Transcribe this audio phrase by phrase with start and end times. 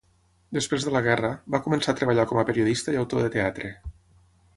[0.57, 3.71] Després de la guerra, va començar a treballar com a periodista i autor de teatre.